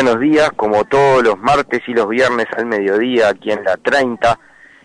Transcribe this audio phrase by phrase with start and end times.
[0.00, 4.38] Buenos días, como todos los martes y los viernes al mediodía aquí en la 30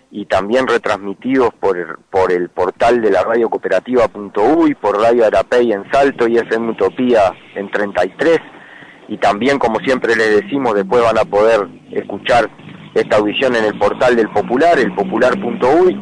[0.09, 5.83] y también retransmitidos por, por el portal de la radio cooperativa.uy, por Radio Arapey en
[5.91, 8.39] Salto y FM Utopía en 33
[9.07, 12.49] y también como siempre les decimos después van a poder escuchar
[12.95, 15.95] esta audición en el portal del Popular, el popular.uy.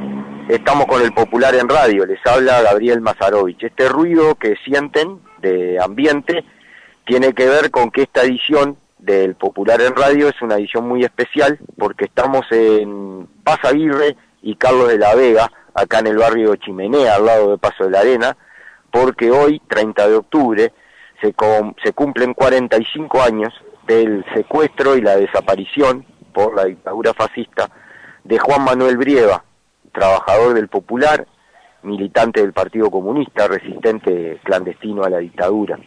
[0.48, 3.62] Estamos con el Popular en radio, les habla Gabriel Mazarovich.
[3.62, 6.46] Este ruido que sienten de ambiente
[7.06, 11.04] tiene que ver con que esta edición del Popular en Radio es una edición muy
[11.04, 16.56] especial porque estamos en Paz Aguirre y Carlos de la Vega, acá en el barrio
[16.56, 18.38] Chimenea, al lado de Paso de la Arena,
[18.92, 20.74] porque hoy, 30 de octubre,
[21.22, 21.34] se,
[21.84, 23.54] se cumplen 45 años
[23.88, 27.70] del secuestro y la desaparición por la dictadura fascista
[28.24, 29.44] de Juan Manuel Brieva,
[29.92, 31.26] trabajador del Popular,
[31.84, 35.80] militante del Partido Comunista, resistente clandestino a la dictadura.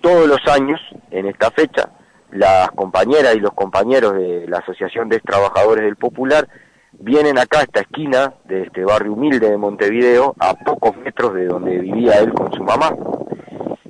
[0.00, 0.80] Todos los años,
[1.12, 1.88] en esta fecha,
[2.32, 6.48] las compañeras y los compañeros de la Asociación de Trabajadores del Popular
[6.92, 11.46] vienen acá a esta esquina de este barrio humilde de Montevideo, a pocos metros de
[11.46, 12.94] donde vivía él con su mamá,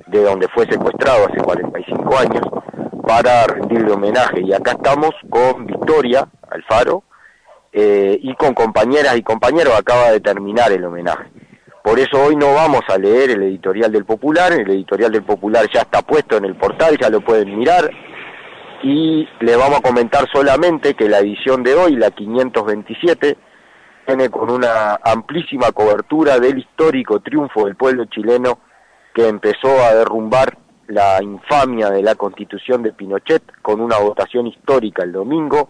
[0.07, 2.41] de donde fue secuestrado hace 45 años,
[3.07, 4.41] para rendirle homenaje.
[4.41, 7.03] Y acá estamos con Victoria Alfaro
[7.71, 11.29] eh, y con compañeras y compañeros, acaba de terminar el homenaje.
[11.83, 15.65] Por eso hoy no vamos a leer el editorial del Popular, el editorial del Popular
[15.73, 17.89] ya está puesto en el portal, ya lo pueden mirar,
[18.83, 23.37] y le vamos a comentar solamente que la edición de hoy, la 527,
[24.05, 28.59] viene con una amplísima cobertura del histórico triunfo del pueblo chileno
[29.15, 30.57] que empezó a derrumbar
[30.87, 35.69] la infamia de la constitución de Pinochet con una votación histórica el domingo.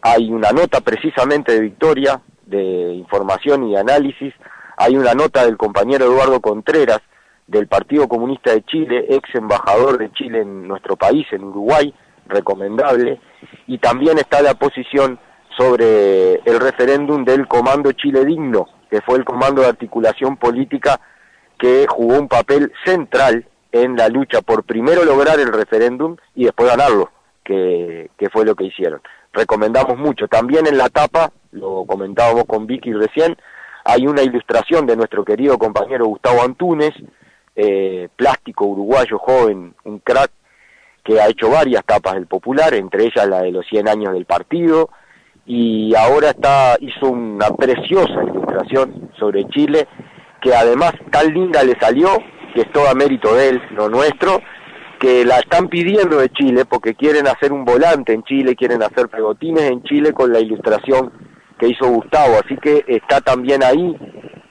[0.00, 4.32] Hay una nota precisamente de Victoria, de información y análisis.
[4.78, 7.00] Hay una nota del compañero Eduardo Contreras,
[7.46, 11.92] del Partido Comunista de Chile, ex embajador de Chile en nuestro país, en Uruguay,
[12.28, 13.20] recomendable,
[13.66, 15.18] y también está la posición
[15.56, 21.00] sobre el referéndum del Comando Chile Digno, que fue el comando de articulación política
[21.58, 26.70] que jugó un papel central en la lucha por primero lograr el referéndum y después
[26.70, 27.10] ganarlo,
[27.44, 29.00] que, que fue lo que hicieron.
[29.32, 30.28] Recomendamos mucho.
[30.28, 33.36] También en la tapa, lo comentábamos con Vicky recién,
[33.84, 36.92] hay una ilustración de nuestro querido compañero Gustavo Antunes,
[37.56, 40.30] eh, plástico uruguayo joven, un crack,
[41.08, 44.26] que ha hecho varias tapas del Popular, entre ellas la de los 100 años del
[44.26, 44.90] partido,
[45.46, 49.88] y ahora está hizo una preciosa ilustración sobre Chile,
[50.42, 52.10] que además tan linda le salió,
[52.54, 54.42] que es todo a mérito de él, no nuestro,
[55.00, 59.08] que la están pidiendo de Chile porque quieren hacer un volante en Chile, quieren hacer
[59.08, 61.10] pegotines en Chile con la ilustración
[61.58, 63.96] que hizo Gustavo, así que está también ahí,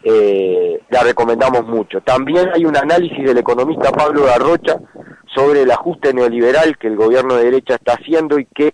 [0.01, 2.01] eh, la recomendamos mucho.
[2.01, 4.79] También hay un análisis del economista Pablo Garrocha
[5.37, 8.73] sobre el ajuste neoliberal que el gobierno de derecha está haciendo y qué,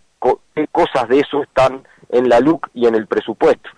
[0.55, 3.69] qué cosas de eso están en la LUC y en el presupuesto.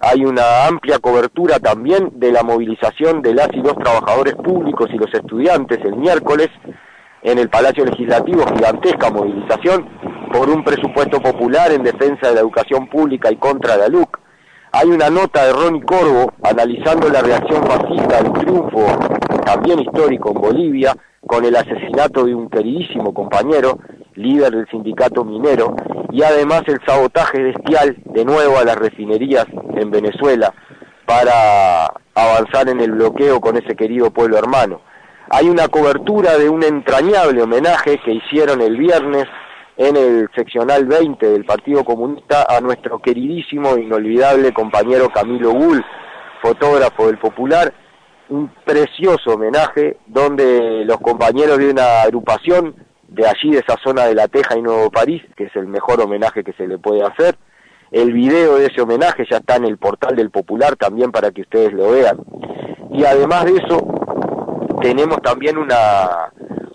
[0.00, 4.98] Hay una amplia cobertura también de la movilización de las y los trabajadores públicos y
[4.98, 6.48] los estudiantes el miércoles
[7.22, 9.88] en el Palacio Legislativo, gigantesca movilización
[10.32, 14.16] por un presupuesto popular en defensa de la educación pública y contra la LUC.
[14.70, 18.86] Hay una nota de Ronnie Corvo analizando la reacción fascista al triunfo,
[19.44, 20.94] también histórico en Bolivia,
[21.26, 23.78] con el asesinato de un queridísimo compañero,
[24.14, 25.74] líder del sindicato minero,
[26.10, 30.52] y además el sabotaje bestial de nuevo a las refinerías en Venezuela
[31.06, 34.80] para avanzar en el bloqueo con ese querido pueblo hermano.
[35.30, 39.24] Hay una cobertura de un entrañable homenaje que hicieron el viernes
[39.76, 45.84] en el seccional 20 del Partido Comunista a nuestro queridísimo e inolvidable compañero Camilo Bull,
[46.42, 47.72] fotógrafo del Popular,
[48.28, 52.74] un precioso homenaje donde los compañeros de una agrupación
[53.08, 56.00] de allí, de esa zona de La Teja y Nuevo París, que es el mejor
[56.00, 57.36] homenaje que se le puede hacer.
[57.90, 61.40] El video de ese homenaje ya está en el portal del Popular también para que
[61.40, 62.18] ustedes lo vean.
[62.92, 63.78] Y además de eso,
[64.82, 66.30] tenemos también una,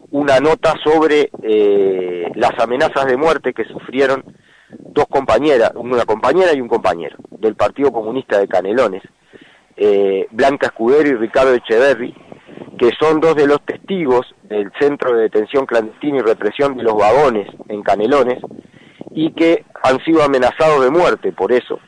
[0.09, 4.23] una nota sobre eh, las amenazas de muerte que sufrieron
[4.69, 9.03] dos compañeras, una compañera y un compañero del Partido Comunista de Canelones,
[9.75, 12.13] eh, Blanca Escudero y Ricardo Echeverri,
[12.77, 16.95] que son dos de los testigos del Centro de Detención Clandestina y Represión de los
[16.95, 18.39] Vagones en Canelones,
[19.11, 21.79] y que han sido amenazados de muerte por eso,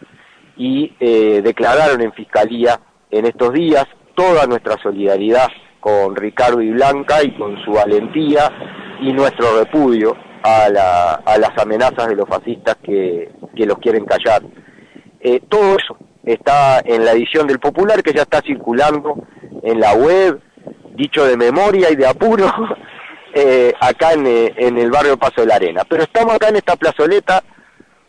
[0.57, 2.79] y eh, declararon en Fiscalía
[3.11, 3.85] en estos días
[4.15, 5.47] toda nuestra solidaridad
[5.79, 8.51] con Ricardo y Blanca y con su valentía
[9.01, 14.41] y nuestro repudio a, las amenazas de los fascistas que, los quieren callar.
[15.19, 19.15] Eh, todo eso está en la edición del Popular que ya está circulando
[19.63, 20.41] en la web,
[20.95, 22.51] dicho de memoria y de apuro,
[23.33, 25.83] eh, acá en, eh, en, el barrio Paso de la Arena.
[25.87, 27.43] Pero estamos acá en esta plazoleta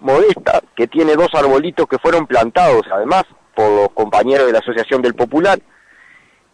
[0.00, 3.24] modesta que tiene dos arbolitos que fueron plantados además
[3.54, 5.58] por los compañeros de la Asociación del Popular,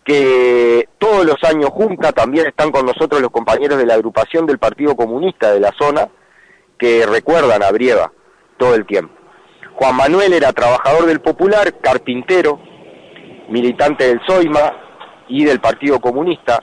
[0.04, 4.58] que todos los años junta, también están con nosotros los compañeros de la agrupación del
[4.58, 6.08] Partido Comunista de la zona,
[6.78, 8.12] que recuerdan a Brieva
[8.56, 9.21] todo el tiempo.
[9.74, 12.60] Juan Manuel era trabajador del Popular, carpintero,
[13.48, 16.62] militante del SOIMA y del Partido Comunista,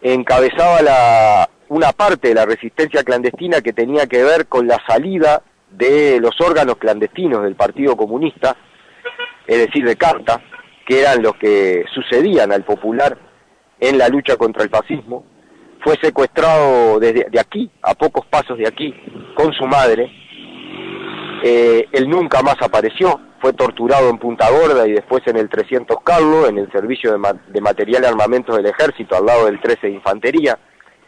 [0.00, 5.42] encabezaba la, una parte de la resistencia clandestina que tenía que ver con la salida
[5.70, 8.56] de los órganos clandestinos del Partido Comunista,
[9.46, 10.40] es decir, de Carta,
[10.86, 13.16] que eran los que sucedían al Popular
[13.80, 15.24] en la lucha contra el fascismo,
[15.82, 18.94] fue secuestrado desde de aquí, a pocos pasos de aquí,
[19.34, 20.10] con su madre.
[21.44, 25.98] Eh, él nunca más apareció, fue torturado en Punta Gorda y después en el 300
[26.04, 29.88] Carlos, en el servicio de, de material y armamentos del ejército, al lado del 13
[29.88, 30.58] de Infantería,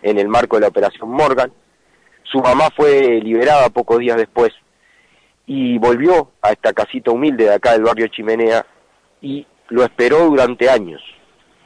[0.03, 1.53] en el marco de la Operación Morgan.
[2.25, 4.53] Su mamá fue liberada pocos días después
[5.47, 8.67] y volvió a esta casita humilde de acá del barrio Chimenea
[9.21, 11.03] y lo esperó durante años,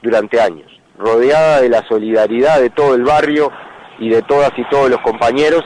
[0.03, 3.51] durante años, rodeada de la solidaridad de todo el barrio
[3.99, 5.63] y de todas y todos los compañeros,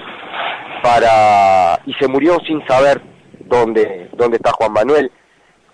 [0.82, 3.00] para y se murió sin saber
[3.46, 5.11] dónde, dónde está Juan Manuel.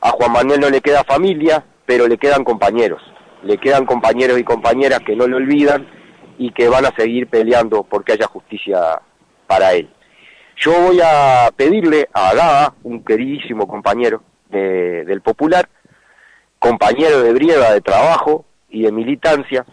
[0.00, 3.02] A Juan Manuel no le queda familia, pero le quedan compañeros,
[3.42, 5.88] le quedan compañeros y compañeras que no lo olvidan
[6.38, 9.00] y que van a seguir peleando porque haya justicia
[9.46, 9.90] para él.
[10.56, 15.68] Yo voy a pedirle a Agada, un queridísimo compañero del Popular,
[16.58, 19.64] compañero de Brieva de trabajo y de militancia,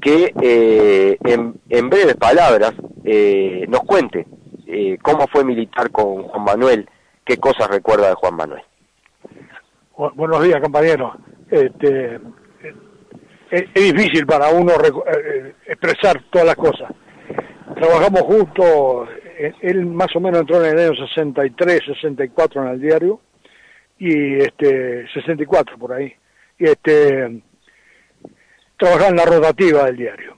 [0.00, 2.72] que eh, en, breves palabras
[3.04, 4.26] eh, nos cuente
[4.68, 6.88] eh, cómo fue militar con Juan Manuel,
[7.24, 8.62] qué cosas recuerda de Juan Manuel.
[10.14, 11.16] buenos días, compañero.
[11.50, 12.20] Este,
[13.50, 14.72] es, difícil para uno
[15.66, 16.92] expresar todas las cosas.
[17.74, 19.08] Trabajamos juntos,
[19.62, 23.20] él más o menos entró en el año 63, 64 en el diario,
[23.98, 26.14] y este 64 por ahí
[26.58, 27.42] y este,
[28.76, 30.37] trabajar en la rotativa del diario.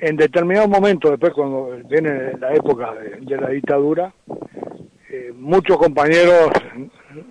[0.00, 4.12] En determinado momento, después cuando viene la época de, la dictadura,
[5.10, 6.50] eh, muchos compañeros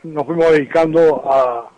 [0.03, 1.69] nos fuimos dedicando a,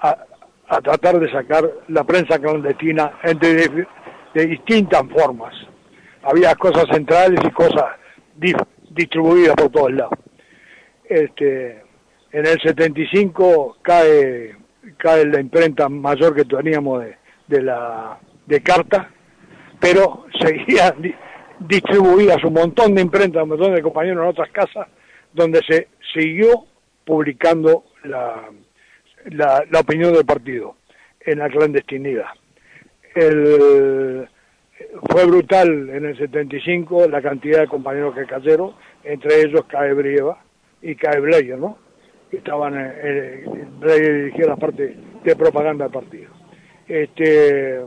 [0.00, 3.86] a, tratar de sacar la prensa clandestina de,
[4.34, 5.54] de, distintas formas.
[6.22, 7.84] Había cosas centrales y cosas
[8.90, 10.18] distribuidas por todos lados.
[11.04, 11.82] Este,
[12.32, 14.56] en el 75 cae
[14.96, 17.16] cae la imprenta mayor que teníamos de,
[17.48, 19.10] de la de carta,
[19.82, 20.94] pero seguía
[21.58, 24.86] distribuidas un montón de imprentas, un montón de compañeros en otras casas,
[25.32, 26.64] donde se siguió
[27.04, 28.48] publicando la,
[29.78, 30.76] opinión del partido
[31.20, 32.28] en la clandestinidad.
[35.10, 38.74] Fue brutal en el 75 la cantidad de compañeros que cayeron,
[39.04, 40.42] entre ellos cae Brieva
[40.80, 41.78] y cae Bleyer, ¿no?
[42.36, 43.44] estaban eh,
[43.82, 46.30] dirigía la parte de propaganda del partido.
[46.88, 47.80] Este,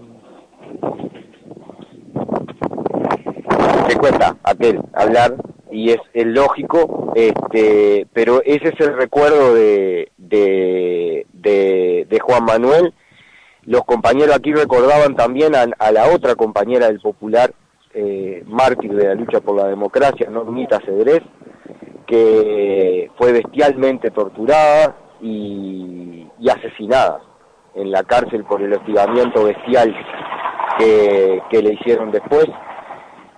[3.88, 5.36] te cuesta aquel hablar
[5.72, 12.94] y es, lógico, este, pero ese es el recuerdo de, de, de, Juan Manuel.
[13.64, 17.54] Los compañeros aquí recordaban también a, la otra compañera del Popular,
[17.94, 21.22] eh, mártir de la lucha por la democracia, Normita Cedrés,
[22.08, 27.22] que fue bestialmente torturada y, asesinada
[27.74, 29.94] en la cárcel por el hostigamiento bestial
[30.78, 32.46] que, le hicieron después.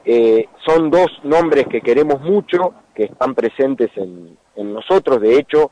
[0.09, 5.71] Eh, son dos nombres que queremos mucho, que están presentes en, en, nosotros, de hecho,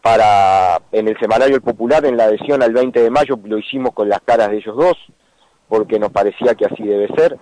[0.00, 3.92] para en el Semanario El Popular, en la adhesión al 20 de mayo, lo hicimos
[3.94, 4.96] con las caras de ellos dos,
[5.68, 7.36] porque nos parecía que así debe ser.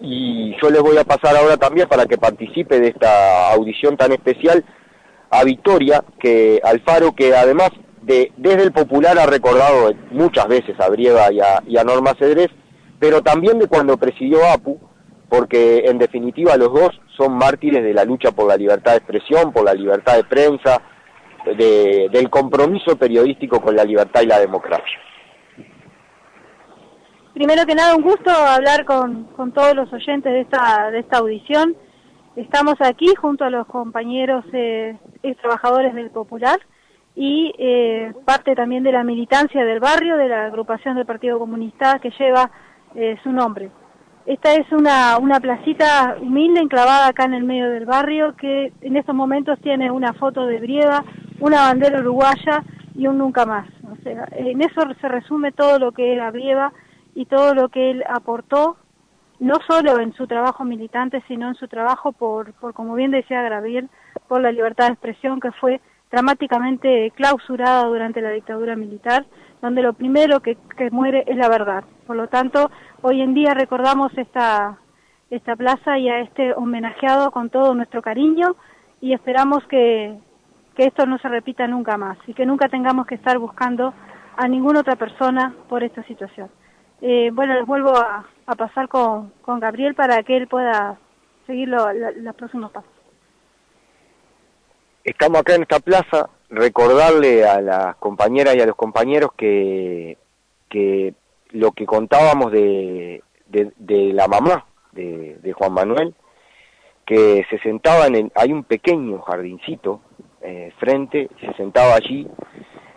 [0.00, 4.10] y yo les voy a pasar ahora también para que participe de esta audición tan
[4.10, 4.64] especial
[5.30, 7.70] a Victoria, que Alfaro, que además
[8.02, 12.48] de, desde el Popular ha recordado muchas veces a Brieva y a, Norma Cedrés,
[12.98, 14.80] pero también de cuando presidió APU,
[15.30, 19.52] porque en definitiva los dos son mártires de la lucha por la libertad de expresión,
[19.52, 20.82] por la libertad de prensa,
[21.46, 24.98] de, del compromiso periodístico con la libertad y la democracia.
[27.32, 31.18] Primero que nada, un gusto hablar con, con todos los oyentes de esta, de esta
[31.18, 31.76] audición.
[32.34, 34.96] Estamos aquí junto a los compañeros eh,
[35.40, 36.58] trabajadores del Popular
[37.14, 42.00] y eh, parte también de la militancia del barrio, de la agrupación del Partido Comunista
[42.00, 42.50] que lleva
[42.94, 43.70] eh, su nombre.
[44.26, 48.96] Esta es una, una placita humilde enclavada acá en el medio del barrio que en
[48.96, 51.04] estos momentos tiene una foto de Brieva,
[51.40, 52.62] una bandera uruguaya
[52.94, 53.66] y un nunca más.
[53.90, 56.72] O sea, en eso se resume todo lo que era Brieva
[57.14, 58.76] y todo lo que él aportó,
[59.38, 63.42] no solo en su trabajo militante, sino en su trabajo por, por como bien decía
[63.42, 63.88] Gravier,
[64.28, 69.24] por la libertad de expresión que fue dramáticamente clausurada durante la dictadura militar,
[69.62, 71.84] donde lo primero que, que muere es la verdad.
[72.10, 74.76] Por lo tanto, hoy en día recordamos esta,
[75.30, 78.56] esta plaza y a este homenajeado con todo nuestro cariño
[79.00, 80.18] y esperamos que,
[80.74, 83.94] que esto no se repita nunca más y que nunca tengamos que estar buscando
[84.36, 86.50] a ninguna otra persona por esta situación.
[87.00, 88.26] Eh, bueno, les vuelvo a,
[88.58, 90.98] pasar con, con, Gabriel para que él pueda
[91.46, 92.90] seguir lo, los próximos pasos.
[95.04, 100.18] Estamos acá en esta plaza, recordarle a las compañeras y a los compañeros que,
[100.68, 101.14] que
[101.52, 106.14] lo que contábamos de, de, la mamá de, de, Juan Manuel,
[107.04, 110.00] que se sentaba en el, hay un pequeño jardincito
[110.42, 112.26] eh, frente, se sentaba allí.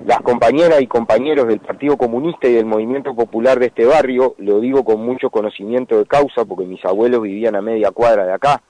[0.06, 4.60] Las compañeras y compañeros del Partido Comunista y del Movimiento Popular de este barrio, lo
[4.60, 8.62] digo con mucho conocimiento de causa porque mis abuelos vivían a media cuadra de acá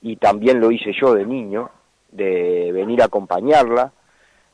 [0.00, 1.70] y también lo hice yo de niño,
[2.12, 3.92] de venir a acompañarla,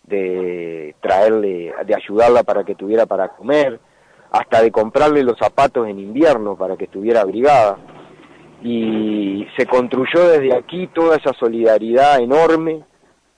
[0.04, 3.80] de traerle, de ayudarla para que tuviera para comer,
[4.38, 7.78] hasta de comprarle los zapatos en invierno para que estuviera abrigada.
[8.62, 12.84] Y se construyó desde aquí toda esa solidaridad enorme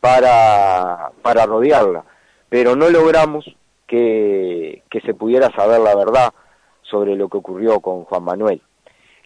[0.01, 2.05] para, para rodearla
[2.49, 3.45] pero no logramos
[3.87, 6.33] que, que se pudiera saber la verdad
[6.83, 8.63] sobre lo que ocurrió con Juan Manuel.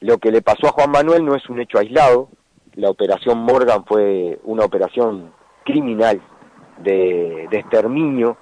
[0.00, 2.28] Lo que le pasó a Juan Manuel no es un hecho aislado,
[2.74, 5.32] la operación Morgan fue una operación
[5.64, 6.20] criminal
[6.78, 8.36] de, de exterminio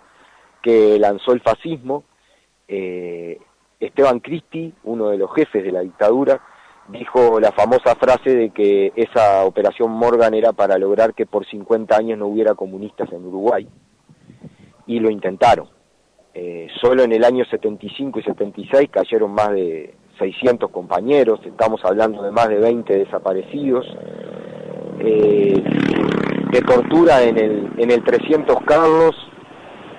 [0.63, 2.05] que lanzó el fascismo.
[2.73, 3.37] Eh,
[3.81, 6.41] Esteban Cristi, uno de los jefes de la dictadura,
[6.89, 11.97] dijo la famosa frase de que esa operación Morgan era para lograr que por 50
[11.97, 13.67] años no hubiera comunistas en Uruguay
[14.87, 15.69] y lo intentaron.
[16.33, 22.23] Eh, solo en el año 75 y 76 cayeron más de 600 compañeros, estamos hablando
[22.23, 23.85] de más de 20 desaparecidos,
[25.01, 25.61] eh,
[26.53, 29.17] de tortura en el, en el 300 Carlos,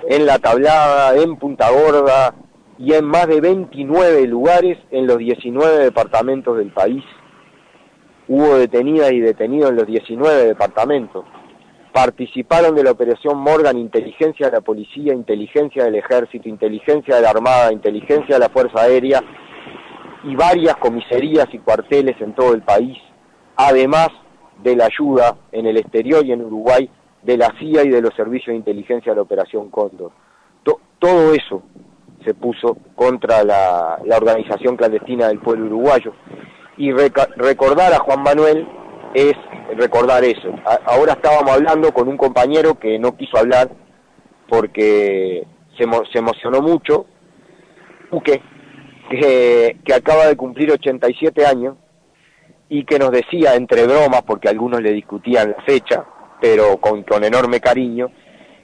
[0.08, 2.34] en La Tablada, en Punta Gorda
[2.82, 7.04] y en más de 29 lugares en los 19 departamentos del país.
[8.26, 11.24] Hubo detenidas y detenidos en los 19 departamentos
[11.92, 17.30] participaron de la operación Morgan inteligencia de la policía, inteligencia del ejército, inteligencia de la
[17.30, 19.22] armada, inteligencia de la fuerza aérea
[20.24, 22.98] y varias comisarías y cuarteles en todo el país,
[23.54, 24.08] además
[24.60, 26.90] de la ayuda en el exterior y en Uruguay
[27.22, 30.10] de la CIA y de los servicios de inteligencia de la operación Cóndor.
[30.64, 31.62] To todo eso
[32.24, 36.12] se puso contra la, organización clandestina del pueblo uruguayo.
[36.76, 38.66] Y recordar a Juan Manuel
[39.14, 39.34] es
[39.76, 40.48] recordar eso.
[40.86, 43.70] Ahora estábamos hablando con un compañero que no quiso hablar
[44.48, 47.06] porque se, emo se emocionó mucho,
[48.10, 48.42] Uque,
[49.10, 51.76] que, que acaba de cumplir 87 años
[52.68, 56.04] y que nos decía, entre bromas, porque algunos le discutían la fecha,
[56.40, 58.10] pero con, con enorme cariño,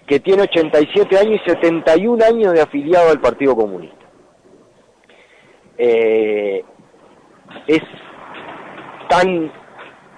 [0.08, 4.06] que tiene 87 años y 71 años de afiliado al Partido Comunista.
[5.76, 6.64] Eh,
[7.66, 7.82] es
[9.08, 9.52] tan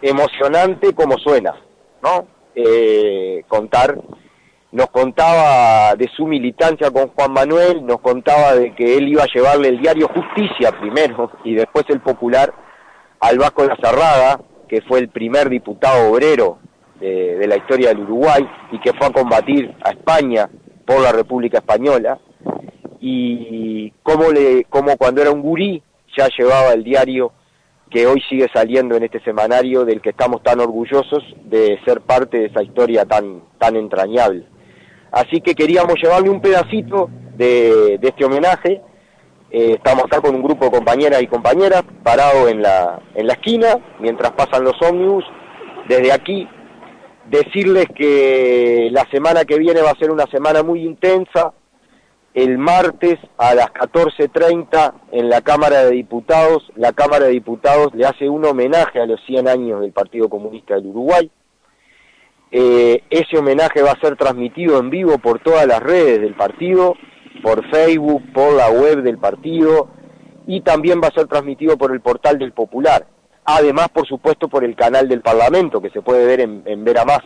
[0.00, 1.56] emocionante como suena,
[2.02, 2.28] ¿no?
[2.54, 3.98] Eh, contar,
[4.70, 9.32] nos contaba de su militancia con Juan Manuel, nos contaba de que él iba a
[9.34, 12.54] llevarle el diario Justicia primero y después el Popular
[13.18, 16.58] al Vasco de la Cerrada, que fue el primer diputado obrero
[17.00, 20.48] de, la historia del Uruguay y que fue a combatir a España
[20.84, 22.18] por la República Española,
[23.00, 25.82] y cómo, le, cómo cuando era un gurí
[26.16, 27.32] ya llevaba el diario
[27.90, 32.38] que hoy sigue saliendo en este semanario del que estamos tan orgullosos de ser parte
[32.38, 34.44] de esa historia tan, tan entrañable.
[35.10, 38.82] Así que queríamos llevarle un pedacito de, este homenaje
[39.52, 43.32] Eh, estamos acá con un grupo de compañeras y compañeras parado en la, en la
[43.32, 45.24] esquina mientras pasan los ómnibus.
[45.88, 46.46] Desde aquí
[47.30, 51.52] decirles que la semana que viene va a ser una semana muy intensa.
[52.32, 58.06] El martes a las 14.30 en la Cámara de Diputados, la Cámara de Diputados le
[58.06, 61.30] hace un homenaje a los 100 años del Partido Comunista del Uruguay.
[62.52, 66.94] Eh, ese homenaje va a ser transmitido en vivo por todas las redes del partido
[67.42, 69.88] por Facebook, por la web del partido
[70.46, 73.06] y también va a ser transmitido por el portal del Popular.
[73.56, 77.04] Además, por supuesto, por el canal del Parlamento, que se puede ver en, en Vera
[77.04, 77.20] Más.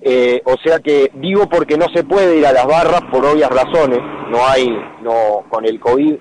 [0.00, 3.48] Eh, o sea que digo porque no se puede ir a las barras por obvias
[3.48, 4.68] razones, no hay,
[5.02, 6.16] no, con el COVID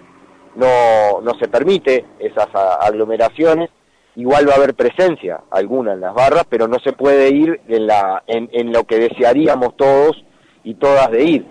[0.56, 2.48] no, no se permite esas
[2.80, 3.72] aglomeraciones,
[4.16, 7.88] igual va a haber presencia alguna en las barras, pero no se puede ir en,
[7.88, 10.24] la, en, en lo que desearíamos todos
[10.64, 11.46] y todas de ir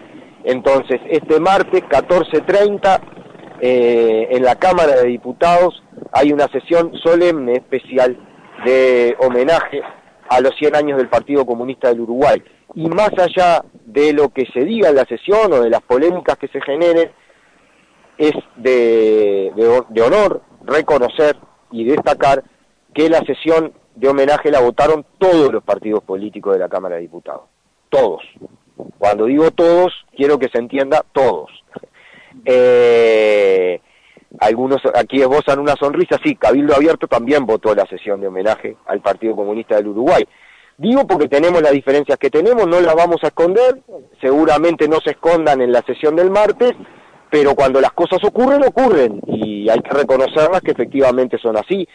[0.45, 3.01] entonces, este martes 14.30
[3.65, 8.19] eh, en la Cámara de Diputados hay una sesión solemne especial
[8.65, 9.81] de homenaje
[10.29, 12.43] a los 100 años del Partido Comunista del Uruguay.
[12.75, 16.39] Y más allá de lo que se diga en la sesión o de las polémicas
[16.39, 17.13] que se generen,
[18.19, 19.53] es de,
[19.91, 21.37] de honor reconocer
[21.71, 22.43] y destacar
[22.93, 27.03] que la sesión de homenaje la votaron todos los partidos políticos de la Cámara de
[27.03, 27.45] Diputados.
[27.91, 28.23] Todos.
[28.99, 31.51] Cuando digo todos, quiero que se entienda todos.
[32.45, 33.81] Eh,
[34.41, 39.01] algunos aquí esbozan una sonrisa, sí, Cabildo Abierto también votó la sesión de homenaje al
[39.01, 40.25] Partido Comunista del Uruguay.
[40.79, 43.83] Digo porque tenemos las diferencias que tenemos, no las vamos a esconder,
[44.21, 46.73] seguramente no se escondan en la sesión del martes,
[47.31, 51.87] pero cuando las cosas ocurren, ocurren, y hay que reconocerlas que efectivamente son así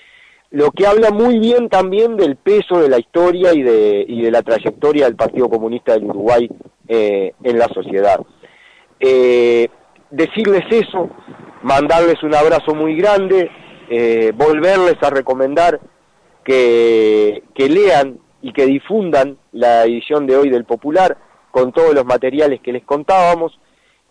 [0.49, 4.31] lo que habla muy bien también del peso de la historia y de, y de
[4.31, 6.49] la trayectoria del Partido Comunista del Uruguay
[6.87, 8.19] eh, en la sociedad.
[8.99, 9.67] Eh,
[10.11, 11.09] decirles eso,
[11.63, 13.49] mandarles un abrazo muy grande,
[13.89, 15.79] eh, volverles a recomendar
[16.43, 21.17] que, que lean y que difundan la edición de hoy del Popular
[21.51, 23.59] con todos los materiales que les contábamos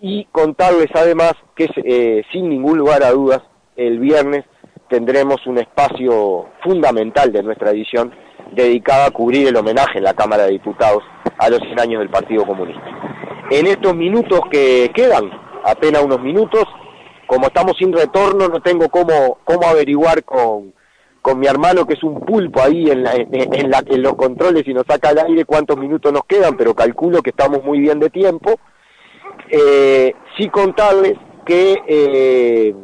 [0.00, 3.42] y contarles además que sin ningún lugar a dudas
[3.76, 4.44] el viernes
[4.88, 8.12] tendremos un espacio fundamental de nuestra edición
[8.52, 11.02] dedicado a cubrir el homenaje en la Cámara de Diputados
[11.38, 12.84] a los 100 años del Partido Comunista.
[13.50, 15.30] En estos minutos que quedan,
[15.66, 16.64] apenas unos minutos,
[17.26, 20.72] como estamos sin retorno, no tengo cómo, cómo averiguar con,
[21.20, 24.62] con mi hermano que es un pulpo ahí en, la, en, la, en los controles
[24.66, 27.98] y nos saca al aire cuántos minutos nos quedan, pero calculo que estamos muy bien
[27.98, 28.60] de tiempo.
[29.50, 32.74] Eh, sí contarles que eh,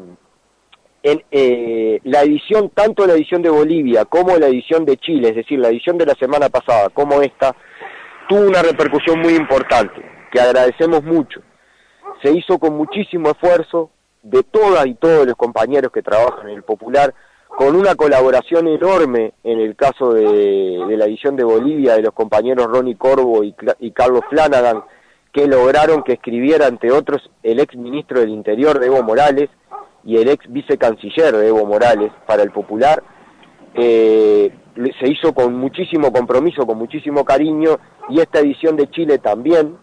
[1.05, 5.37] en eh, la edición, tanto la edición de Bolivia como la edición de Chile, es
[5.37, 7.55] decir, la edición de la semana pasada como esta,
[8.29, 10.01] tuvo una repercusión muy importante,
[10.33, 11.41] que agradecemos mucho.
[12.23, 13.91] Se hizo con muchísimo esfuerzo
[14.23, 17.13] de todas y todos los compañeros que trabajan en el Popular,
[17.49, 22.67] con una colaboración enorme en el caso de, la edición de Bolivia de los compañeros
[22.67, 24.83] Ronnie Corvo y, Carlos Flanagan,
[25.33, 29.51] que lograron que escribiera, entre otros, el ex ministro del Interior, Evo Morales,
[30.05, 33.03] y el ex vicecanciller de Evo Morales para el Popular,
[33.75, 34.51] eh,
[35.01, 39.77] se hizo con muchísimo compromiso, con muchísimo cariño, y esta edición de Chile también,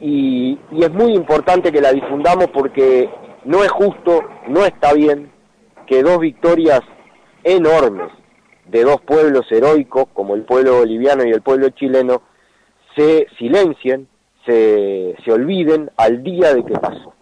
[0.00, 3.08] y, y es muy importante que la difundamos porque
[3.44, 5.30] no es justo, no está bien
[5.86, 6.80] que dos victorias
[7.44, 8.10] enormes
[8.66, 12.22] de dos pueblos heroicos, como el pueblo boliviano y el pueblo chileno,
[12.96, 14.08] se silencien,
[14.44, 17.14] se, se olviden al día de que pasó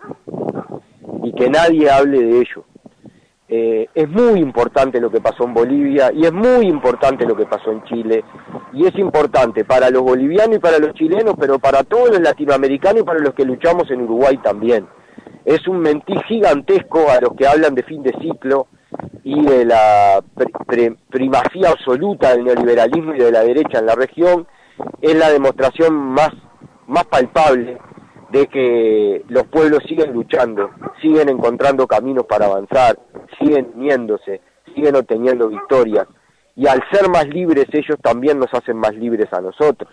[1.22, 2.64] y que nadie hable de ello.
[3.46, 7.44] Eh, es muy importante lo que pasó en Bolivia y es muy importante lo que
[7.44, 8.24] pasó en Chile
[8.72, 13.02] y es importante para los bolivianos y para los chilenos, pero para todos los latinoamericanos
[13.02, 14.86] y para los que luchamos en Uruguay también.
[15.44, 18.66] Es un mentir gigantesco a los que hablan de fin de ciclo
[19.22, 20.22] y de la
[21.10, 24.46] primacía absoluta del neoliberalismo y de la derecha en la región.
[25.02, 26.30] Es la demostración más,
[26.86, 27.78] más palpable
[28.34, 30.70] de que los pueblos siguen luchando,
[31.00, 32.98] siguen encontrando caminos para avanzar,
[33.38, 34.40] siguen uniéndose,
[34.74, 36.08] siguen obteniendo victorias,
[36.56, 39.88] y al ser más libres ellos también nos hacen más libres a nosotros.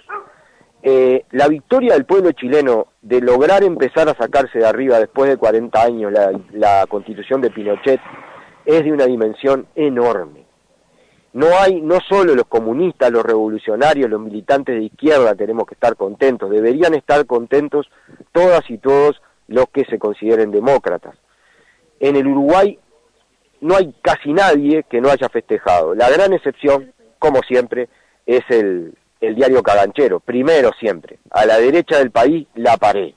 [0.81, 5.37] Eh, la victoria del pueblo chileno de lograr empezar a sacarse de arriba después de
[5.37, 8.01] 40 años la, la constitución de Pinochet
[8.65, 10.40] es de una dimensión enorme.
[11.33, 15.95] No hay, no solo los comunistas, los revolucionarios, los militantes de izquierda tenemos que estar
[15.95, 17.89] contentos, deberían estar contentos
[18.31, 21.15] todas y todos los que se consideren demócratas.
[21.99, 22.77] En el Uruguay
[23.61, 25.93] no hay casi nadie que no haya festejado.
[25.95, 27.87] La gran excepción, como siempre,
[28.25, 31.19] es el, el diario Caganchero, primero siempre.
[31.29, 33.15] A la derecha del país la paré.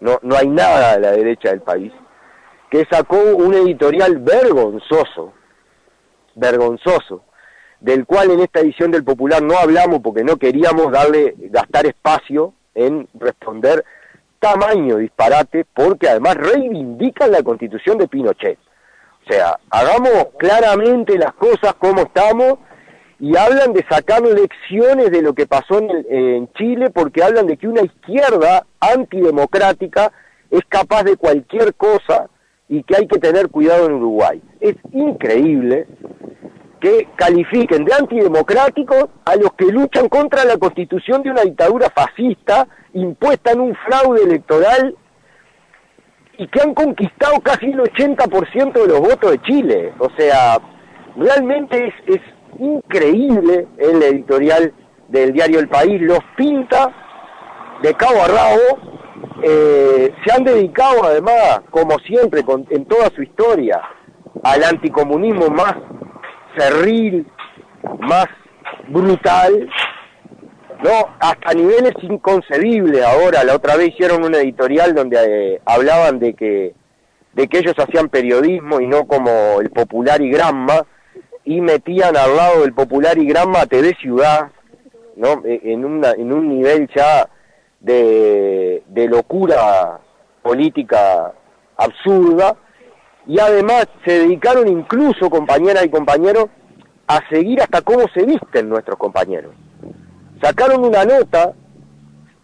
[0.00, 1.92] No, no hay nada a la derecha del país.
[2.70, 5.32] que sacó un editorial vergonzoso,
[6.34, 7.22] vergonzoso,
[7.80, 12.54] del cual en esta edición del Popular no hablamos porque no queríamos darle, gastar espacio
[12.74, 13.84] en responder
[14.38, 18.58] tamaño disparate, porque además reivindican la constitución de Pinochet.
[19.24, 22.58] O sea, hagamos claramente las cosas como estamos
[23.18, 27.58] y hablan de sacar lecciones de lo que pasó en, en Chile porque hablan de
[27.58, 30.10] que una izquierda antidemocrática
[30.50, 32.28] es capaz de cualquier cosa
[32.70, 34.40] y que hay que tener cuidado en Uruguay.
[34.60, 35.88] Es increíble
[36.80, 42.68] que califiquen de antidemocráticos a los que luchan contra la constitución de una dictadura fascista
[42.94, 44.96] impuesta en un fraude electoral
[46.38, 49.92] y que han conquistado casi el 80% de los votos de Chile.
[49.98, 50.58] O sea,
[51.16, 52.20] realmente es, es
[52.60, 54.72] increíble el editorial
[55.08, 56.94] del diario El País, los pinta
[57.82, 59.00] de cabo a rabo,
[59.42, 63.80] eh, se han dedicado además, como siempre, con, en toda su historia,
[64.42, 65.74] al anticomunismo más
[66.56, 67.26] cerril,
[68.00, 68.26] más
[68.88, 69.68] brutal,
[70.82, 73.44] no, hasta niveles inconcebibles ahora.
[73.44, 76.74] La otra vez hicieron un editorial donde eh, hablaban de que
[77.32, 80.84] de que ellos hacían periodismo y no como el Popular y Granma
[81.44, 84.50] y metían al lado del Popular y Granma TV Ciudad,
[85.16, 85.42] ¿no?
[85.44, 87.28] E, en una en un nivel ya
[87.80, 90.00] de, locura
[90.42, 91.32] política
[91.76, 92.54] absurda
[93.26, 96.46] y además se dedicaron incluso, compañeras y compañeros,
[97.06, 99.54] a seguir hasta cómo se visten nuestros compañeros.
[100.40, 101.52] Sacaron una nota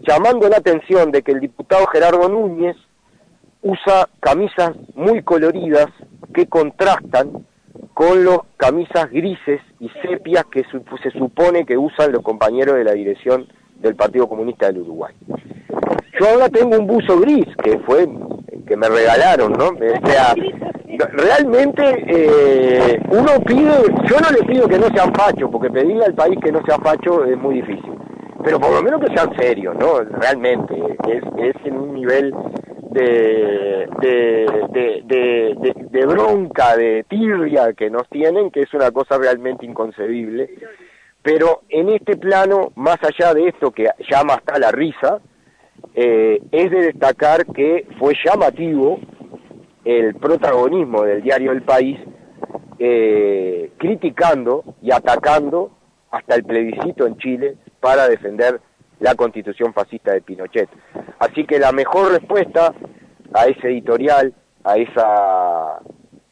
[0.00, 2.76] llamando la atención de que el diputado Gerardo Núñez
[3.62, 5.86] usa camisas muy coloridas
[6.34, 7.46] que contrastan
[7.94, 12.92] con las camisas grises y sepias que se supone que usan los compañeros de la
[12.92, 13.46] dirección
[13.80, 15.14] del Partido Comunista del Uruguay.
[16.18, 18.08] Yo ahora tengo un buzo gris que fue
[18.66, 19.68] que me regalaron, ¿no?
[19.68, 20.34] O sea,
[21.12, 23.70] realmente eh, uno pide,
[24.08, 26.78] yo no le pido que no sean fachos, porque pedirle al país que no sea
[26.78, 27.92] facho es muy difícil,
[28.44, 30.00] pero por lo menos que sean serios, ¿no?
[30.00, 30.74] Realmente,
[31.08, 32.34] es, en un nivel
[32.90, 39.66] de, de, de, de, bronca, de tirria que nos tienen, que es una cosa realmente
[39.66, 40.50] inconcebible.
[41.26, 45.18] Pero en este plano, más allá de esto que llama hasta la risa,
[45.92, 49.00] eh, es de destacar que fue llamativo
[49.84, 51.98] el protagonismo del diario El País,
[52.78, 55.72] eh, criticando y atacando
[56.12, 58.60] hasta el plebiscito en Chile para defender
[59.00, 60.68] la constitución fascista de Pinochet.
[61.18, 62.72] Así que la mejor respuesta
[63.34, 65.00] a ese editorial, a ese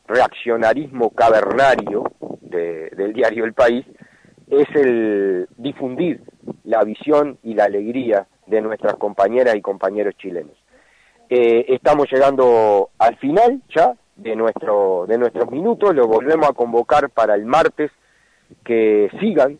[0.07, 2.05] reaccionarismo cavernario
[2.41, 3.85] del diario El País,
[4.61, 6.23] es el difundir
[6.65, 10.57] la visión y la alegría de nuestras compañeras y compañeros chilenos.
[11.29, 17.11] Eh, estamos llegando al final ya de, nuestro, de nuestros minutos, lo volvemos a convocar
[17.11, 17.91] para el martes,
[18.65, 19.59] que sigan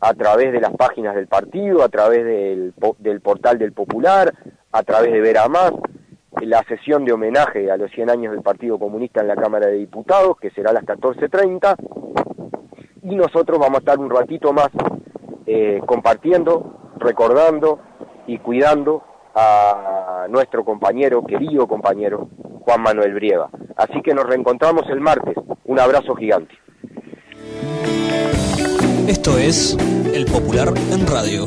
[0.00, 4.32] a través de las páginas del partido, a través del, portal del Popular,
[4.72, 5.72] a través de Ver Más,
[6.42, 9.78] la sesión de homenaje a los 100 años del Partido Comunista en la Cámara de
[9.78, 11.76] Diputados, que será a las 14.30,
[13.08, 14.68] y nosotros vamos a estar un ratito más
[15.46, 17.78] eh, compartiendo, recordando
[18.26, 22.28] y cuidando a nuestro compañero, querido compañero,
[22.62, 23.48] Juan Manuel Brieva.
[23.76, 25.36] Así que nos reencontramos el martes.
[25.64, 26.54] Un abrazo gigante.
[29.06, 29.76] Esto es
[30.12, 31.46] El Popular en Radio.